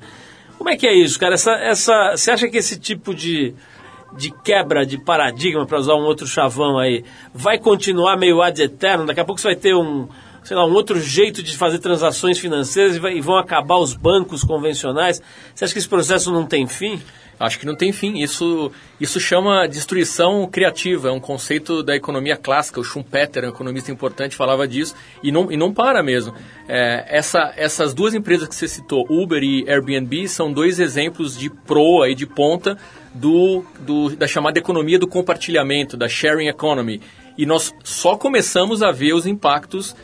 [0.57, 1.35] Como é que é isso, cara?
[1.35, 3.53] Essa, essa, você acha que esse tipo de,
[4.16, 7.05] de quebra de paradigma, para usar um outro chavão aí,
[7.35, 9.07] vai continuar meio ad eterno?
[9.07, 10.07] Daqui a pouco você vai ter um,
[10.45, 13.95] sei lá, um outro jeito de fazer transações financeiras e, vai, e vão acabar os
[13.95, 15.20] bancos convencionais.
[15.55, 17.01] Você acha que esse processo não tem fim?
[17.40, 18.22] Acho que não tem fim.
[18.22, 18.70] Isso,
[19.01, 21.09] isso chama destruição criativa.
[21.09, 22.80] É um conceito da economia clássica.
[22.80, 24.95] O Schumpeter, um economista importante, falava disso.
[25.22, 26.34] E não, e não para mesmo.
[26.68, 31.51] É, essa, essas duas empresas que você citou, Uber e Airbnb, são dois exemplos de
[31.51, 32.78] proa e de ponta
[33.12, 37.01] do, do, da chamada economia do compartilhamento, da sharing economy.
[37.36, 39.97] E nós só começamos a ver os impactos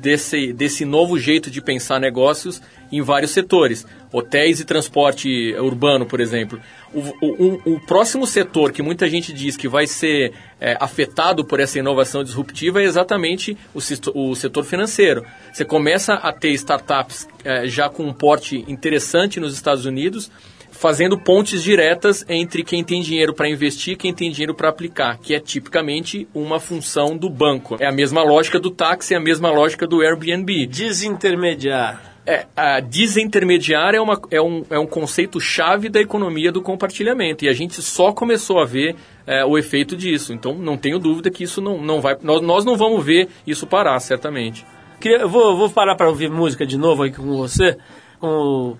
[0.00, 3.86] desse, desse novo jeito de pensar negócios em vários setores.
[4.12, 6.58] Hotéis e transporte urbano, por exemplo.
[6.94, 11.60] O, o, o próximo setor que muita gente diz que vai ser é, afetado por
[11.60, 13.78] essa inovação disruptiva é exatamente o,
[14.14, 15.24] o setor financeiro.
[15.52, 20.30] Você começa a ter startups é, já com um porte interessante nos Estados Unidos,
[20.78, 25.18] fazendo pontes diretas entre quem tem dinheiro para investir e quem tem dinheiro para aplicar,
[25.18, 27.76] que é tipicamente uma função do banco.
[27.80, 30.66] É a mesma lógica do táxi, é a mesma lógica do Airbnb.
[30.66, 32.14] Desintermediar.
[32.24, 37.44] É, a desintermediar é, uma, é, um, é um conceito chave da economia do compartilhamento
[37.44, 38.94] e a gente só começou a ver
[39.26, 40.32] é, o efeito disso.
[40.32, 42.16] Então não tenho dúvida que isso não, não vai.
[42.22, 44.64] Nós, nós não vamos ver isso parar, certamente.
[45.02, 47.78] Eu vou, vou parar para ouvir música de novo aqui com você,
[48.20, 48.76] com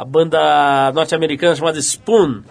[0.00, 2.42] a banda norte-americana chamada Spoon,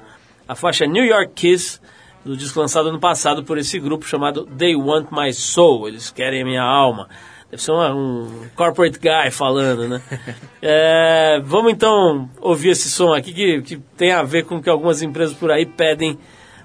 [0.47, 1.81] a faixa New York Kiss,
[2.23, 6.43] do disco lançado ano passado por esse grupo chamado They Want My Soul, eles querem
[6.43, 7.09] a minha alma.
[7.49, 9.99] Deve ser uma, um corporate guy falando, né?
[10.61, 14.69] é, vamos então ouvir esse som aqui que, que tem a ver com o que
[14.69, 16.19] algumas empresas por aí pedem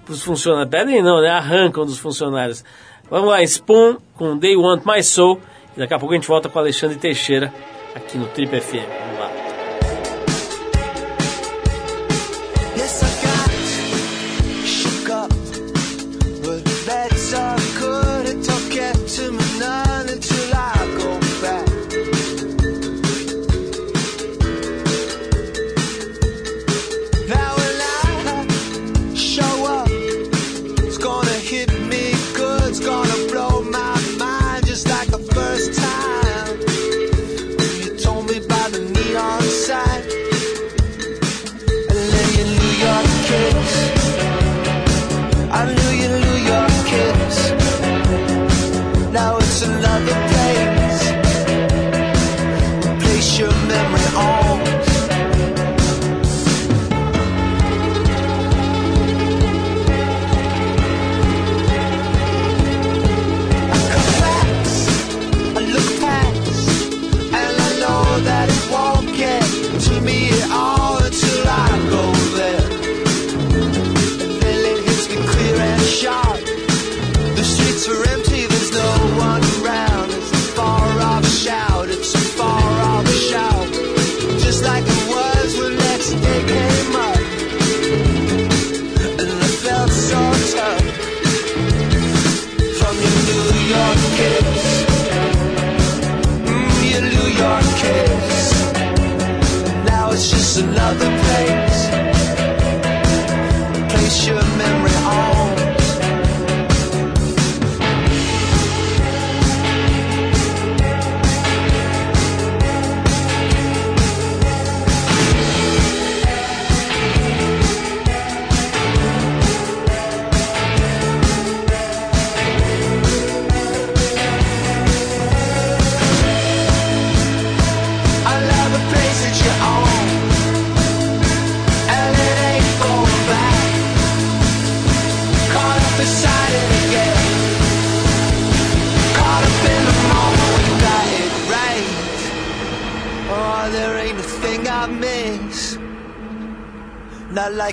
[0.05, 0.69] para os funcionários.
[0.69, 1.31] Pedem não, né?
[1.31, 2.63] Arrancam dos funcionários.
[3.09, 5.41] Vamos lá, Spoon com They Want My Soul.
[5.75, 7.51] E daqui a pouco a gente volta com Alexandre Teixeira
[7.95, 9.05] aqui no Trip FM.
[9.25, 9.44] like your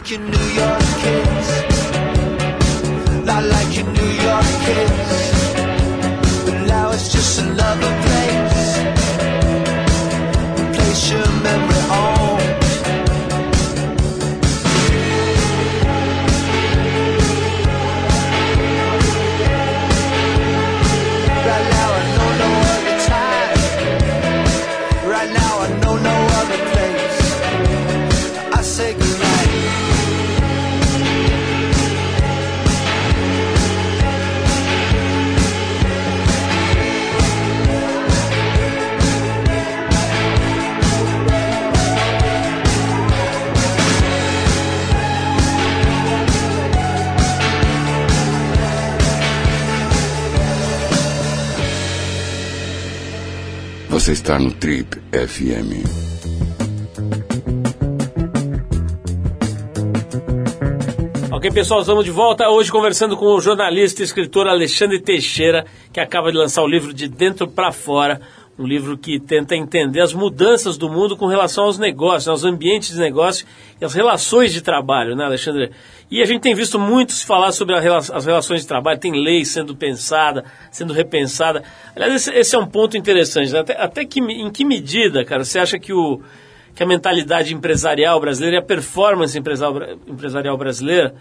[0.10, 0.41] New York kids.
[54.12, 55.88] Você está no Trip FM.
[61.32, 66.02] Ok, pessoal, estamos de volta hoje conversando com o jornalista e escritor Alexandre Teixeira, que
[66.02, 68.20] acaba de lançar o livro De Dentro para Fora,
[68.62, 72.94] um livro que tenta entender as mudanças do mundo com relação aos negócios, aos ambientes
[72.94, 73.46] de negócio
[73.80, 75.72] e as relações de trabalho, né, Alexandre?
[76.10, 79.14] E a gente tem visto muito se falar sobre rela as relações de trabalho, tem
[79.14, 81.64] lei sendo pensada, sendo repensada.
[81.96, 83.60] Aliás, esse, esse é um ponto interessante, né?
[83.60, 86.22] até, até que, em que medida, cara, você acha que o
[86.74, 91.14] que a mentalidade empresarial brasileira e a performance empresarial brasileira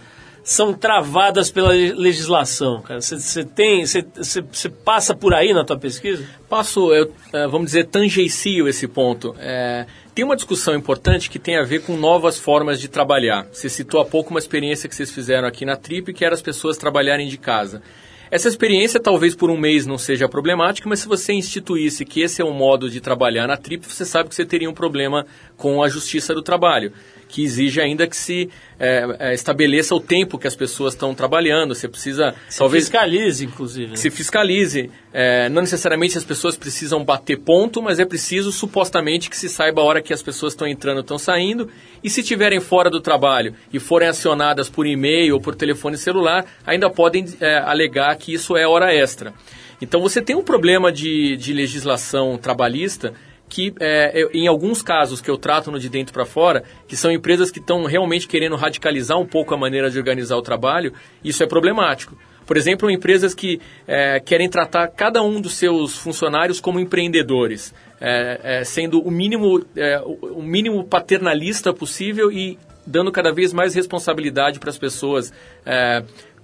[0.42, 3.00] são travadas pela legislação, cara.
[3.00, 6.24] Você tem, você passa por aí na tua pesquisa?
[6.48, 9.34] Passo, eu, é, vamos dizer, tangencio esse ponto.
[9.38, 13.46] É, tem uma discussão importante que tem a ver com novas formas de trabalhar.
[13.52, 16.42] Você citou há pouco uma experiência que vocês fizeram aqui na Trip, que era as
[16.42, 17.82] pessoas trabalharem de casa.
[18.30, 22.40] Essa experiência talvez por um mês não seja problemática, mas se você instituísse que esse
[22.40, 25.26] é o modo de trabalhar na TRIP, você sabe que você teria um problema
[25.56, 26.92] com a justiça do trabalho
[27.30, 28.50] que exige ainda que se
[28.80, 31.74] é, é, estabeleça o tempo que as pessoas estão trabalhando.
[31.74, 33.96] Você precisa se talvez fiscalize, inclusive.
[33.96, 34.90] Se fiscalize.
[35.12, 39.82] É, não necessariamente as pessoas precisam bater ponto, mas é preciso supostamente que se saiba
[39.82, 41.68] a hora que as pessoas estão entrando, estão saindo.
[42.02, 46.46] E se estiverem fora do trabalho e forem acionadas por e-mail ou por telefone celular,
[46.66, 49.34] ainda podem é, alegar que isso é hora extra.
[49.82, 53.12] Então você tem um problema de, de legislação trabalhista
[53.50, 57.10] que é, em alguns casos que eu trato no de dentro para fora, que são
[57.10, 61.42] empresas que estão realmente querendo radicalizar um pouco a maneira de organizar o trabalho, isso
[61.42, 62.16] é problemático.
[62.46, 68.40] Por exemplo, empresas que é, querem tratar cada um dos seus funcionários como empreendedores, é,
[68.60, 74.58] é sendo o mínimo, é, o mínimo paternalista possível e dando cada vez mais responsabilidade
[74.58, 75.32] para as pessoas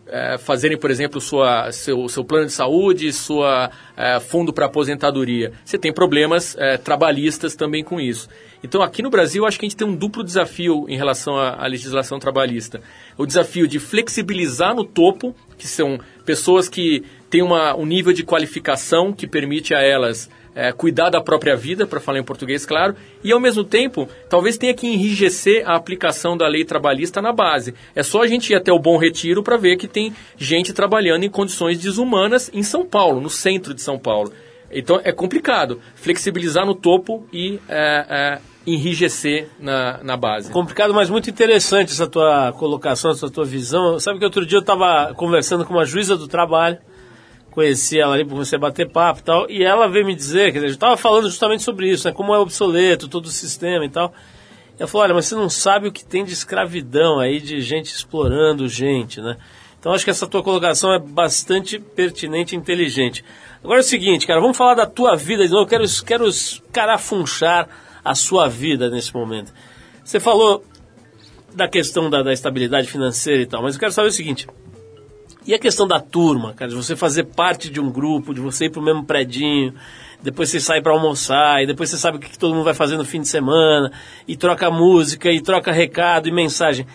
[0.07, 5.53] é, fazerem, por exemplo, sua, seu, seu plano de saúde, sua é, fundo para aposentadoria.
[5.65, 8.29] Você tem problemas é, trabalhistas também com isso.
[8.63, 11.63] Então, aqui no Brasil, acho que a gente tem um duplo desafio em relação à,
[11.63, 12.81] à legislação trabalhista.
[13.17, 18.25] O desafio de flexibilizar no topo, que são pessoas que têm uma, um nível de
[18.25, 22.97] qualificação que permite a elas é, cuidar da própria vida, para falar em português claro,
[23.23, 27.75] e ao mesmo tempo, talvez tenha que enrijecer a aplicação da lei trabalhista na base.
[27.95, 31.25] É só a gente ir até o Bom Retiro para ver que tem gente trabalhando
[31.25, 34.33] em condições desumanas em São Paulo, no centro de São Paulo.
[34.73, 40.51] Então é complicado flexibilizar no topo e é, é, enrijecer na, na base.
[40.51, 44.01] Complicado, mas muito interessante essa tua colocação, essa tua visão.
[44.01, 46.79] Sabe que outro dia eu estava conversando com uma juíza do trabalho
[47.57, 50.59] conheci ela ali para você bater papo e tal, e ela veio me dizer, quer
[50.59, 53.89] dizer, eu estava falando justamente sobre isso, né, como é obsoleto todo o sistema e
[53.89, 54.13] tal.
[54.79, 57.63] E ela falou, olha, mas você não sabe o que tem de escravidão aí, de
[57.63, 59.39] gente explorando gente, né?
[59.81, 63.25] Então acho que essa tua colocação é bastante pertinente e inteligente.
[63.65, 66.29] Agora é o seguinte, cara, vamos falar da tua vida de novo, eu quero, quero
[66.71, 67.69] carafunchar
[68.05, 69.51] a sua vida nesse momento.
[70.05, 70.63] Você falou
[71.55, 74.47] da questão da, da estabilidade financeira e tal, mas eu quero saber o seguinte,
[75.47, 78.67] e a questão da turma, cara, de você fazer parte de um grupo, de você
[78.67, 79.73] ir pro mesmo predinho,
[80.23, 82.75] depois você sai para almoçar, e depois você sabe o que, que todo mundo vai
[82.75, 83.93] fazer no fim de semana,
[84.27, 86.87] e troca música, e troca recado e mensagem.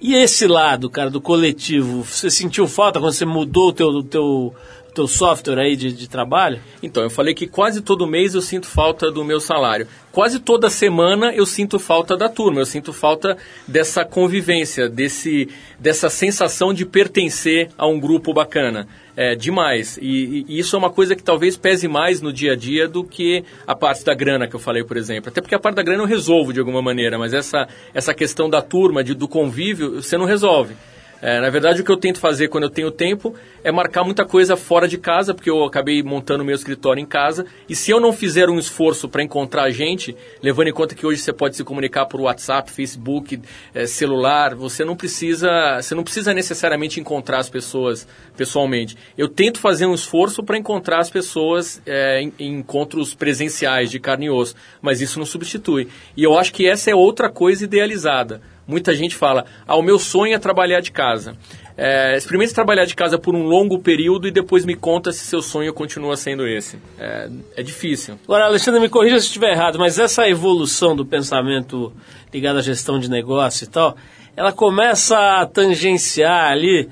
[0.00, 4.54] E esse lado, cara, do coletivo, você sentiu falta quando você mudou o teu, teu,
[4.98, 6.60] teu software aí de, de trabalho?
[6.82, 9.86] Então, eu falei que quase todo mês eu sinto falta do meu salário.
[10.10, 13.36] Quase toda semana eu sinto falta da turma, eu sinto falta
[13.66, 18.88] dessa convivência, desse, dessa sensação de pertencer a um grupo bacana.
[19.16, 19.98] É demais.
[20.02, 23.04] E, e, isso é uma coisa que talvez pese mais no dia a dia do
[23.04, 25.30] que a parte da grana que eu falei, por exemplo.
[25.30, 28.50] Até porque a parte da grana eu resolvo de alguma maneira, mas essa, essa questão
[28.50, 30.74] da turma, de, do convívio, você não resolve.
[31.20, 34.24] É, na verdade, o que eu tento fazer quando eu tenho tempo é marcar muita
[34.24, 37.44] coisa fora de casa, porque eu acabei montando meu escritório em casa.
[37.68, 41.20] E se eu não fizer um esforço para encontrar gente, levando em conta que hoje
[41.20, 43.40] você pode se comunicar por WhatsApp, Facebook,
[43.74, 48.06] é, celular, você não precisa, você não precisa necessariamente encontrar as pessoas
[48.36, 48.96] pessoalmente.
[49.16, 53.98] Eu tento fazer um esforço para encontrar as pessoas é, em, em encontros presenciais de
[53.98, 55.88] carne e osso, mas isso não substitui.
[56.16, 59.98] E eu acho que essa é outra coisa idealizada Muita gente fala, ah, o meu
[59.98, 61.34] sonho é trabalhar de casa.
[61.74, 65.40] É, experimente trabalhar de casa por um longo período e depois me conta se seu
[65.40, 66.78] sonho continua sendo esse.
[66.98, 68.18] É, é difícil.
[68.24, 71.90] Agora, Alexandre, me corrija se estiver errado, mas essa evolução do pensamento
[72.30, 73.96] ligado à gestão de negócio e tal,
[74.36, 76.90] ela começa a tangenciar ali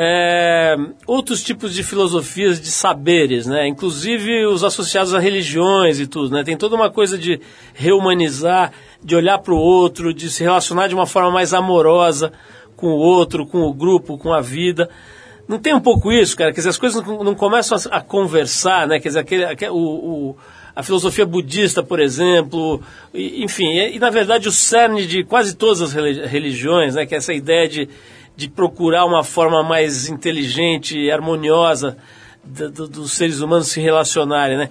[0.00, 0.76] é,
[1.08, 3.66] outros tipos de filosofias, de saberes, né?
[3.66, 6.44] Inclusive os associados a religiões e tudo, né?
[6.44, 7.40] Tem toda uma coisa de
[7.74, 8.72] reumanizar,
[9.02, 12.32] de olhar para o outro, de se relacionar de uma forma mais amorosa
[12.76, 14.88] com o outro, com o grupo, com a vida.
[15.46, 16.50] Não tem um pouco isso, cara?
[16.52, 19.00] Quer dizer, as coisas não, não começam a, a, conversar, né?
[19.00, 20.36] Quer dizer, aquele, aquele, o, o,
[20.76, 22.82] a filosofia budista, por exemplo,
[23.14, 27.06] e, enfim, e, e, na verdade o cerne de quase todas as religiões, né?
[27.06, 27.88] Que é essa ideia de
[28.36, 31.96] de procurar uma forma mais inteligente harmoniosa
[32.44, 34.68] do- do- dos seres humanos se relacionarem, né?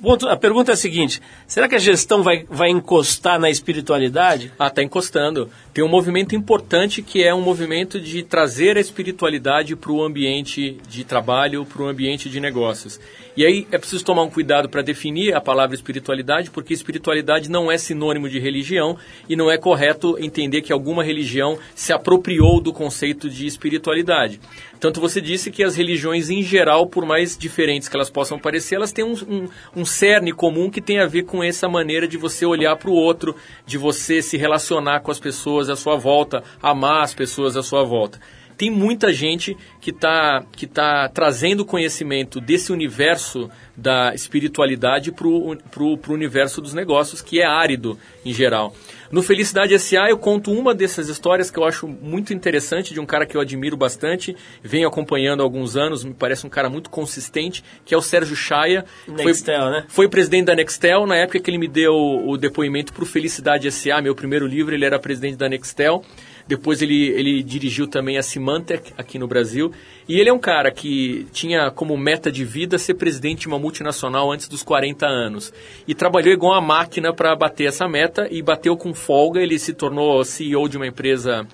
[0.00, 4.52] Ponto- a pergunta é a seguinte: será que a gestão vai, vai encostar na espiritualidade?
[4.58, 5.50] Ah, está encostando.
[5.72, 10.78] Tem um movimento importante que é um movimento de trazer a espiritualidade para o ambiente
[10.88, 13.00] de trabalho, para o ambiente de negócios.
[13.36, 17.70] E aí é preciso tomar um cuidado para definir a palavra espiritualidade, porque espiritualidade não
[17.70, 18.96] é sinônimo de religião
[19.28, 24.38] e não é correto entender que alguma religião se apropriou do conceito de espiritualidade.
[24.78, 28.76] Tanto você disse que as religiões em geral, por mais diferentes que elas possam parecer,
[28.76, 32.16] elas têm um, um, um cerne comum que tem a ver com essa maneira de
[32.16, 33.34] você olhar para o outro,
[33.66, 37.84] de você se relacionar com as pessoas à sua volta, amar as pessoas à sua
[37.84, 38.18] volta.
[38.56, 45.98] Tem muita gente que está que tá trazendo conhecimento desse universo da espiritualidade para o
[46.08, 48.74] universo dos negócios, que é árido em geral.
[49.10, 53.06] No Felicidade SA eu conto uma dessas histórias que eu acho muito interessante, de um
[53.06, 56.90] cara que eu admiro bastante, venho acompanhando há alguns anos, me parece um cara muito
[56.90, 58.84] consistente, que é o Sérgio Chaia.
[59.06, 59.84] Nextel, foi, né?
[59.88, 63.70] Foi presidente da Nextel, na época que ele me deu o depoimento para o Felicidade
[63.70, 66.02] SA, meu primeiro livro, ele era presidente da Nextel.
[66.46, 69.72] Depois ele, ele dirigiu também a Symantec aqui no Brasil.
[70.08, 73.58] E ele é um cara que tinha como meta de vida ser presidente de uma
[73.58, 75.52] multinacional antes dos 40 anos.
[75.88, 79.40] E trabalhou igual uma máquina para bater essa meta e bateu com folga.
[79.40, 81.46] Ele se tornou CEO de uma empresa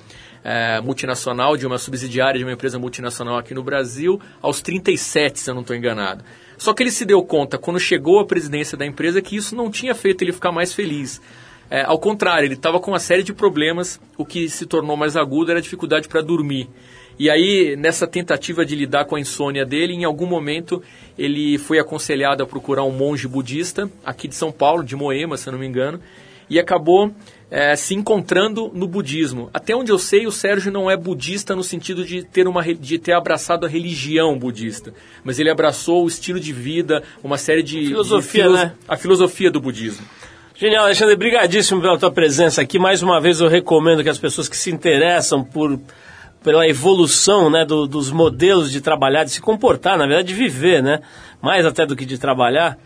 [0.42, 5.50] é, multinacional, de uma subsidiária de uma empresa multinacional aqui no Brasil, aos 37, se
[5.50, 6.24] eu não estou enganado.
[6.58, 9.70] Só que ele se deu conta, quando chegou à presidência da empresa, que isso não
[9.70, 11.20] tinha feito ele ficar mais feliz.
[11.70, 15.16] É, ao contrário, ele estava com uma série de problemas, o que se tornou mais
[15.16, 16.68] agudo era a dificuldade para dormir.
[17.16, 20.82] E aí, nessa tentativa de lidar com a insônia dele, em algum momento
[21.18, 25.50] ele foi aconselhado a procurar um monge budista, aqui de São Paulo, de Moema, se
[25.50, 26.00] não me engano,
[26.48, 27.14] e acabou
[27.50, 29.50] é, se encontrando no budismo.
[29.52, 32.98] Até onde eu sei, o Sérgio não é budista no sentido de ter, uma, de
[32.98, 34.92] ter abraçado a religião budista,
[35.22, 37.86] mas ele abraçou o estilo de vida, uma série de...
[37.86, 38.72] Filosofia, de filos- né?
[38.88, 40.04] A filosofia do budismo.
[40.60, 42.78] Genial, Alexandre, brigadíssimo pela tua presença aqui.
[42.78, 45.80] Mais uma vez eu recomendo que as pessoas que se interessam por
[46.42, 50.82] pela evolução né, do- dos modelos de trabalhar, de se comportar, na verdade, de viver,
[50.82, 51.00] né?
[51.40, 52.78] Mais até do que de trabalhar,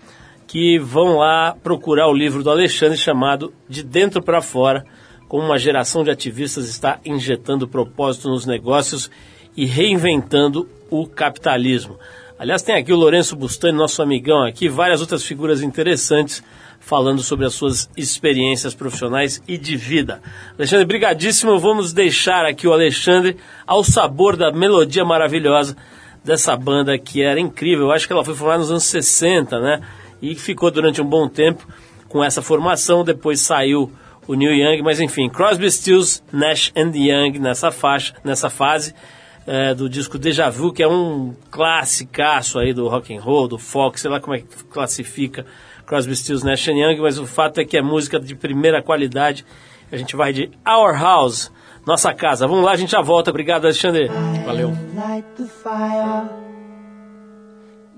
[0.47, 4.85] que vão lá procurar o livro do Alexandre chamado De Dentro para Fora,
[5.29, 9.11] como uma geração de ativistas está injetando propósito nos negócios
[9.57, 11.99] e reinventando o capitalismo.
[12.39, 16.43] Aliás, tem aqui o Lourenço Bustani, nosso amigão aqui, várias outras figuras interessantes
[16.85, 20.21] falando sobre as suas experiências profissionais e de vida.
[20.59, 21.59] Alexandre, brigadíssimo.
[21.59, 25.75] Vamos deixar aqui o Alexandre ao sabor da melodia maravilhosa
[26.23, 27.87] dessa banda que era incrível.
[27.87, 29.81] Eu acho que ela foi formada nos anos 60, né?
[30.21, 31.67] E ficou durante um bom tempo
[32.07, 33.03] com essa formação.
[33.03, 33.91] Depois saiu
[34.27, 38.95] o Neil Young, mas enfim, Crosby, Stills, Nash and Young nessa faixa, nessa fase
[39.47, 43.59] é, do disco Deja Vu, que é um classicaço aí do rock and roll, do
[43.59, 45.47] folk, sei lá como é que classifica
[45.87, 49.45] Crosby, Stills, Nash Young, mas o fato é que é música de primeira qualidade.
[49.93, 51.53] A gente vai de Our House,
[51.87, 52.47] nossa casa.
[52.47, 53.31] Vamos lá, a gente já volta.
[53.31, 54.09] Obrigado, Alexandre.
[54.45, 54.73] Valeu.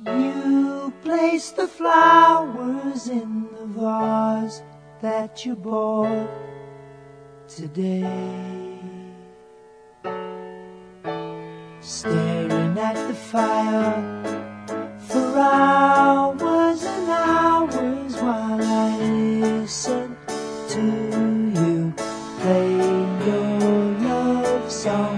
[0.07, 4.63] You place the flowers in the vase
[5.03, 6.29] that you bought
[7.49, 8.05] today.
[11.81, 14.57] Staring at the fire
[14.99, 16.46] for hours
[18.23, 20.17] while I listen
[20.69, 20.83] to
[21.61, 21.93] you.
[22.41, 22.71] Play
[23.27, 23.51] your
[24.09, 25.16] love songs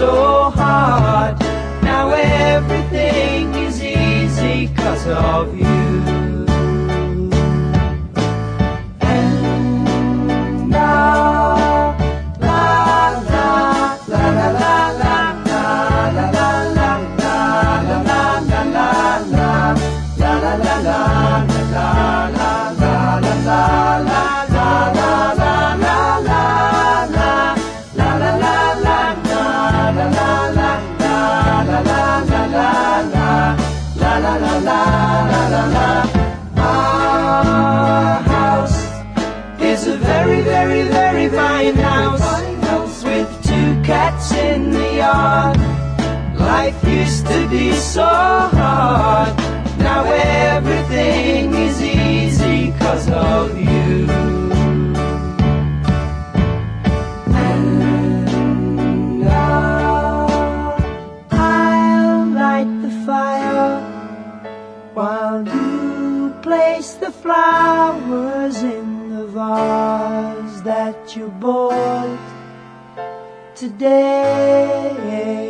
[0.00, 0.39] soul.
[46.50, 49.32] Life used to be so hard.
[49.78, 50.02] Now
[50.50, 54.10] everything is easy cause of you.
[57.46, 60.76] And now
[61.30, 63.80] I'll light the fire
[64.92, 72.18] while you place the flowers in the vase that you bought
[73.54, 75.49] today.